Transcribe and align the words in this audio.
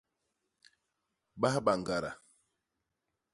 Bahba 1.41 1.73
ñgada. 1.79 2.11